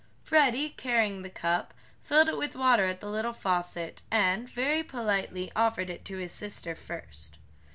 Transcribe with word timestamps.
Freddie, 0.23 0.69
carrying 0.71 1.21
the 1.21 1.29
cup, 1.29 1.75
filled 2.01 2.27
it 2.27 2.35
with 2.35 2.55
water 2.55 2.85
at 2.85 3.01
the 3.01 3.07
little 3.07 3.33
faucet, 3.33 4.01
and, 4.09 4.49
very 4.49 4.81
politely, 4.81 5.51
offered 5.55 5.91
it 5.91 6.03
to 6.05 6.17
his 6.17 6.31
sister 6.31 6.73
first. 6.73 7.37